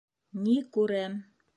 Ни 0.45 0.57
күрәм... 0.79 1.23